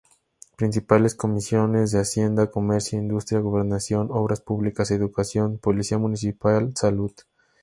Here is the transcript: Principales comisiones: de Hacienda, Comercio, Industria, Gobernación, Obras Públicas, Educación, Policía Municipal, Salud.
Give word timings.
Principales 0.57 1.13
comisiones: 1.13 1.91
de 1.91 1.99
Hacienda, 1.99 2.49
Comercio, 2.49 2.97
Industria, 2.97 3.39
Gobernación, 3.39 4.07
Obras 4.09 4.41
Públicas, 4.41 4.89
Educación, 4.89 5.59
Policía 5.59 5.99
Municipal, 5.99 6.73
Salud. 6.75 7.11